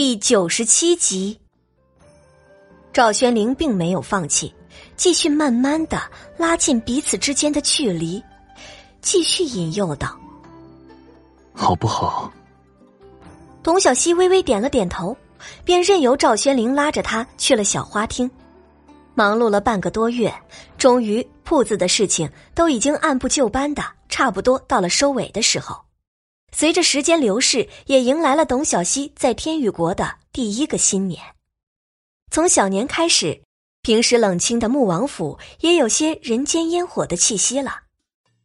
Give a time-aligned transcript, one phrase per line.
[0.00, 1.36] 第九十七集，
[2.92, 4.54] 赵宣灵并没有放弃，
[4.94, 6.00] 继续慢慢的
[6.36, 8.22] 拉近彼此之间的距离，
[9.00, 10.16] 继续引诱道
[11.52, 12.32] ：“好不好？”
[13.60, 15.16] 董小希微微点了点头，
[15.64, 18.30] 便任由赵宣灵拉着他去了小花厅。
[19.16, 20.32] 忙碌了半个多月，
[20.78, 25.76] 终于铺子的事情都已经按部就班的，差不多到了收尾的时候。
[26.52, 31.22] 随着时间流逝，也迎来了董小希在天宇国的第一个新年。
[32.30, 33.40] 从小年开始，
[33.82, 37.80] 平时冷清的穆王府也有些人间烟火的气息了。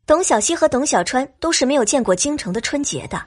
[0.05, 3.23] 董小希和董小川都是没有见过京城的春节的，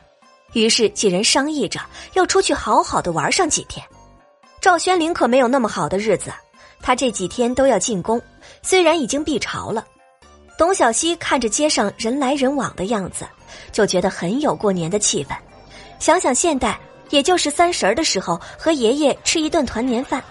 [0.53, 1.81] 于是几人商议着
[2.13, 3.85] 要出去好好的玩上几天。
[4.61, 6.31] 赵宣灵可没有那么好的日子，
[6.81, 8.21] 他这几天都要进宫，
[8.63, 9.87] 虽然已经闭朝了。
[10.59, 13.27] 董小希看着街上人来人往的样子。
[13.73, 15.35] 就觉得很有过年的气氛，
[15.99, 16.79] 想想现代，
[17.11, 20.23] 也就是三十儿的时候和爷爷吃一顿团年饭，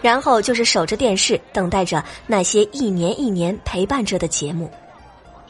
[0.00, 4.70] 然后就是守着电视等待着那些一年一年陪伴着的节目。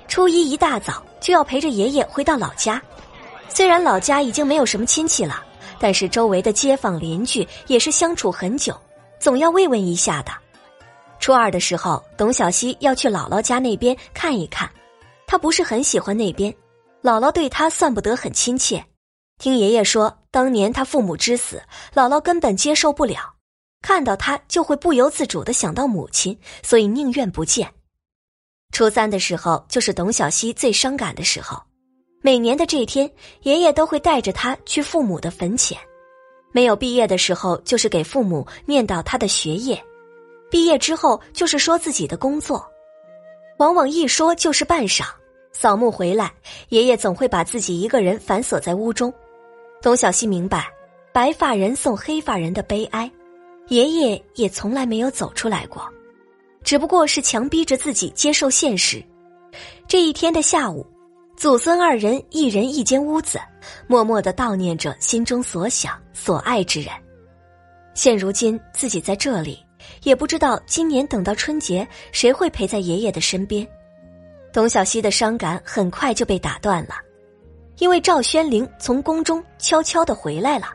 [0.08, 2.80] 初一一大早就要陪着爷爷回到老家，
[3.48, 5.44] 虽然老家已经没有什么亲戚了，
[5.78, 8.76] 但是周围的街坊邻居也是相处很久，
[9.18, 10.32] 总要慰问一下的。
[11.20, 14.68] 初二的时候，董小希要去姥姥家那边看一看，
[15.26, 16.52] 他不是很喜欢那边。
[17.02, 18.84] 姥姥对他算不得很亲切，
[19.38, 21.62] 听爷爷说，当年他父母之死，
[21.94, 23.34] 姥姥根本接受不了，
[23.82, 27.70] 看到他就会不由自主的想到母亲，所以宁愿不见。
[28.72, 31.60] 初三的时候，就是董小希最伤感的时候，
[32.22, 33.10] 每年的这天，
[33.42, 35.78] 爷爷都会带着他去父母的坟前。
[36.52, 39.76] 没有毕业的时候，就是给父母念叨他的学业；
[40.50, 42.66] 毕业之后，就是说自己的工作，
[43.58, 45.04] 往往一说就是半晌。
[45.52, 46.32] 扫墓回来，
[46.68, 49.12] 爷爷总会把自己一个人反锁在屋中。
[49.82, 50.68] 董小希明白，
[51.12, 53.10] 白发人送黑发人的悲哀，
[53.68, 55.82] 爷爷也从来没有走出来过，
[56.62, 59.02] 只不过是强逼着自己接受现实。
[59.88, 60.86] 这一天的下午，
[61.36, 63.40] 祖孙二人一人一间屋子，
[63.88, 66.92] 默默的悼念着心中所想所爱之人。
[67.94, 69.58] 现如今自己在这里，
[70.02, 73.66] 也不知道今年等到春节，谁会陪在爷爷的身边。
[74.52, 76.94] 董小希的伤感很快就被打断了，
[77.78, 80.72] 因为赵宣灵从宫中悄悄的回来了。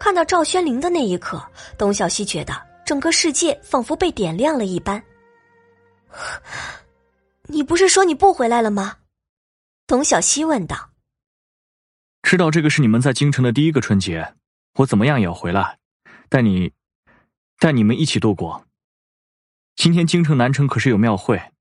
[0.00, 1.42] 看到赵宣灵的那一刻，
[1.76, 2.54] 董小希觉得
[2.84, 5.02] 整个世界仿佛被点亮了一般。
[7.46, 8.96] 你不是说你不回来了吗？
[9.86, 10.90] 董小希问道。
[12.22, 14.34] 知道这个是你们在京城的第一个春节，
[14.74, 15.78] 我怎么样也要回来，
[16.28, 16.72] 带你，
[17.58, 18.64] 带你们一起度过。
[19.74, 21.52] 今天京城南城可是有庙会，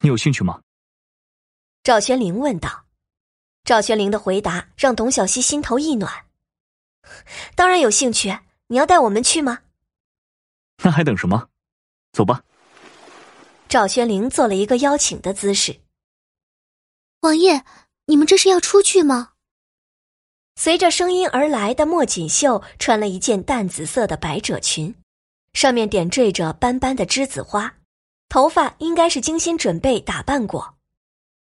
[0.00, 0.62] 你有兴趣吗？
[1.82, 2.86] 赵玄灵问道
[3.62, 6.26] ：“赵玄灵的回答让董小希心头一暖。
[7.54, 8.38] 当然有兴趣，
[8.68, 9.60] 你要带我们去吗？
[10.82, 11.50] 那还等什么？
[12.12, 12.42] 走吧。”
[13.68, 15.80] 赵玄灵做了一个邀请的姿势。
[17.20, 17.64] 王爷，
[18.06, 19.32] 你们这是要出去吗？
[20.56, 24.94] 随着声音而来的莫锦绣穿了一件淡紫色的百褶裙，
[25.54, 27.72] 上面点缀着斑斑的栀子花，
[28.28, 30.74] 头发应该是精心准备打扮过。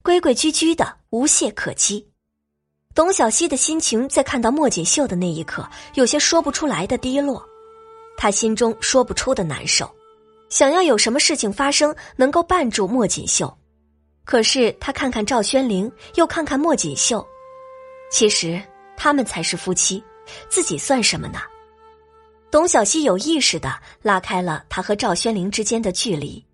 [0.04, 2.08] 规规矩矩的，无懈可击。
[2.94, 7.42] 董小希的心情在看到莫锦绣的那一刻，有些说不出来的低落，
[8.18, 9.90] 他心中说不出的难受，
[10.50, 13.58] 想要有什么事情发生能够绊住莫锦绣。
[14.26, 17.26] 可是他看看赵宣灵，又看看莫锦绣，
[18.12, 18.62] 其实
[18.98, 20.04] 他们才是夫妻，
[20.50, 21.40] 自己算什么呢？
[22.52, 26.46] 董小希有意识的拉开了他和赵轩灵之间的距离。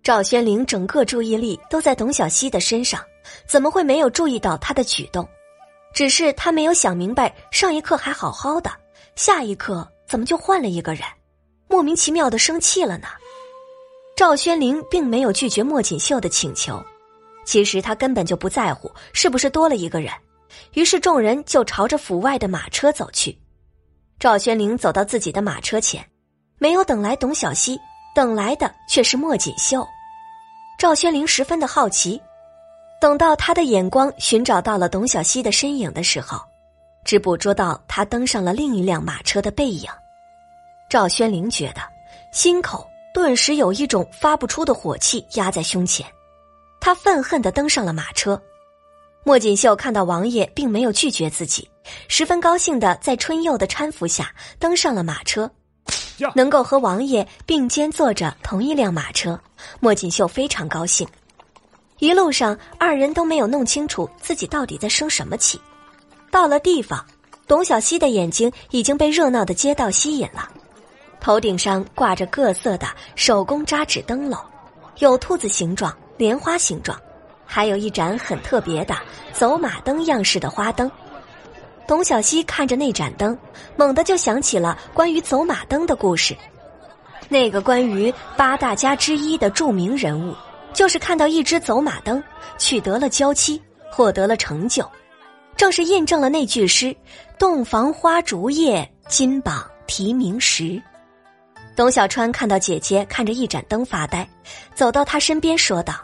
[0.00, 3.02] 赵轩灵整个注意力都在董小希的身上，
[3.44, 5.28] 怎么会没有注意到他的举动？
[5.92, 8.70] 只是他没有想明白，上一刻还好好的，
[9.16, 11.02] 下一刻怎么就换了一个人，
[11.66, 13.08] 莫名其妙的生气了呢？
[14.16, 16.80] 赵轩灵并没有拒绝莫锦绣的请求，
[17.44, 20.12] 其实他根本就不在乎是不是多了一个人。
[20.74, 23.36] 于是众人就朝着府外的马车走去。
[24.18, 26.04] 赵宣灵走到自己的马车前，
[26.58, 27.78] 没有等来董小希，
[28.16, 29.86] 等来的却是莫锦绣。
[30.76, 32.20] 赵宣灵十分的好奇，
[33.00, 36.40] 等到他的眼光寻找到了董小希的身影的时候，
[37.04, 39.88] 只捕捉到他登上了另一辆马车的背影。
[40.90, 41.80] 赵宣灵觉得
[42.32, 46.04] 心口顿时有一种发不出的火气压在胸前，
[46.80, 48.40] 他愤恨的登上了马车。
[49.24, 51.68] 莫锦绣看到王爷并没有拒绝自己，
[52.08, 55.50] 十分高兴的在春佑的搀扶下登上了马车。
[56.34, 59.38] 能够和王爷并肩坐着同一辆马车，
[59.80, 61.06] 莫锦绣非常高兴。
[61.98, 65.60] 一路上，二人都没有弄清楚自己到底在生什么气。
[66.30, 67.04] 到了地方，
[67.46, 70.48] 董小希的眼睛已经被热闹的街道吸引了，
[71.20, 74.38] 头顶上挂着各色的手工扎纸灯笼，
[74.98, 77.00] 有兔子形状、莲花形状，
[77.50, 78.94] 还有一盏很特别的
[79.32, 80.90] 走马灯样式的花灯。
[81.86, 83.36] 董小希看着那盏灯，
[83.74, 86.36] 猛地就想起了关于走马灯的故事。
[87.30, 90.34] 那个关于八大家之一的著名人物，
[90.74, 92.22] 就是看到一只走马灯，
[92.58, 93.60] 取得了娇妻，
[93.90, 94.86] 获得了成就。
[95.56, 96.94] 正是印证了那句诗
[97.38, 100.80] ：“洞房花烛夜，金榜题名时。”
[101.74, 104.28] 董小川看到姐姐看着一盏灯发呆，
[104.74, 105.94] 走到她身边说道：“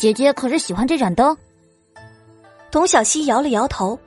[0.00, 1.36] 姐姐可是喜欢这盏灯？”
[2.72, 3.98] 董小希摇了摇头：“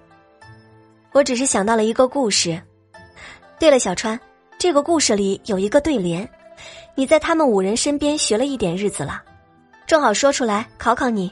[1.13, 2.59] 我只是想到了一个故事。
[3.59, 4.19] 对了，小川，
[4.57, 6.27] 这个故事里有一个对联，
[6.95, 9.21] 你在他们五人身边学了一点日子了，
[9.85, 11.31] 正好说出来考考你。”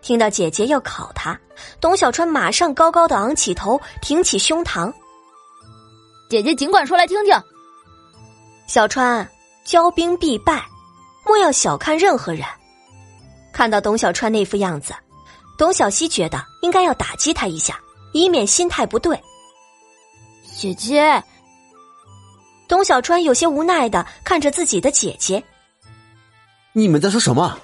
[0.00, 1.38] 听到姐姐要考他，
[1.82, 4.90] 董小川马上高高的昂起头，挺起胸膛。
[6.30, 7.34] 姐姐尽管说来听听。
[8.66, 9.30] 小川，
[9.66, 10.64] 骄兵必败，
[11.26, 12.42] 莫要小看任何人。
[13.54, 14.92] 看到董小川那副样子，
[15.56, 17.80] 董小希觉得应该要打击他一下，
[18.12, 19.18] 以免心态不对。
[20.56, 21.22] 姐姐，
[22.66, 25.42] 董小川有些无奈的看着自己的姐姐。
[26.72, 27.56] 你们在说什么？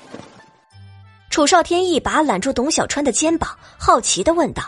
[1.29, 4.63] 楚少天一把揽住董小川的肩膀，好奇的问道：“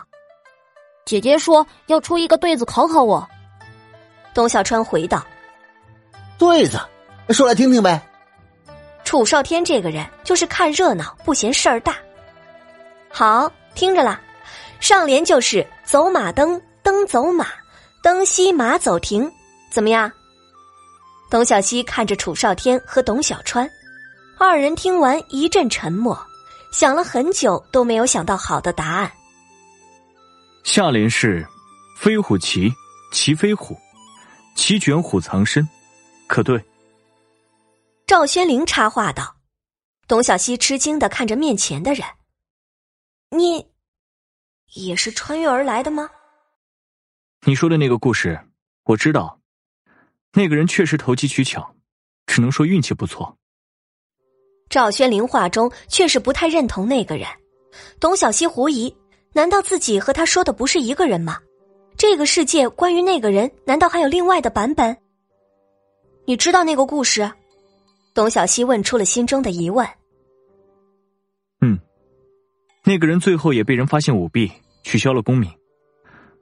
[1.07, 3.29] 姐姐说要出一个对子考考我。”
[4.35, 5.25] 董小川回道
[6.39, 6.81] ：“对子，
[7.31, 8.01] 说来听听呗。”
[9.05, 11.97] 楚少天这个人就是看热闹不嫌事儿大。
[13.11, 14.21] 好，听着啦，
[14.81, 17.47] 上联就是“走马灯，灯走马，
[18.03, 19.31] 灯熄马走停”，
[19.71, 20.11] 怎么样？
[21.31, 23.69] 董小希看着楚少天和董小川，
[24.39, 26.19] 二人听完一阵沉默。
[26.73, 29.13] 想了很久都没有想到好的答案。
[30.65, 31.47] 下联是
[32.01, 32.73] “飞虎骑，
[33.13, 33.77] 骑飞虎，
[34.57, 35.69] 骑卷虎藏身”，
[36.27, 36.59] 可对？
[38.13, 39.37] 赵宣灵插话道。
[40.07, 42.07] 董小希吃惊的看着面前的人
[43.35, 43.67] ：“你
[44.75, 46.11] 也是穿越而来的吗？”
[47.47, 48.39] 你说的那个故事，
[48.85, 49.41] 我知道。
[50.35, 51.75] 那个人确实投机取巧，
[52.27, 53.35] 只能说运气不错。
[54.69, 57.27] 赵宣灵话中却是不太认同那个人，
[57.99, 58.95] 董小希狐疑：
[59.33, 61.41] 难道自己和他说的不是一个人吗？
[61.97, 64.95] 这个世界关于那个人，难道还有另外的版本？
[66.27, 67.33] 你知道那个故事？
[68.15, 69.87] 董小希问出了心中的疑问。
[71.61, 71.79] 嗯，
[72.85, 74.51] 那个人最后也被人发现舞弊，
[74.83, 75.51] 取消了功名，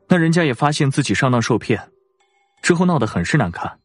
[0.08, 1.80] 那人家也发现自己上当受骗，
[2.62, 3.78] 之后闹得很是难看。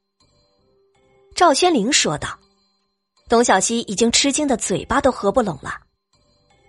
[1.35, 2.29] 赵轩灵说道。
[3.27, 5.73] 董小希已经吃惊的嘴巴都合不拢了，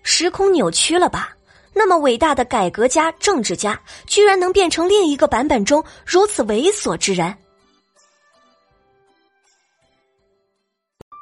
[0.02, 1.36] 时空扭曲了吧？
[1.74, 7.36] 那么伟大的改革家、政治家，居然能变成另一个版本中如此猥琐之人？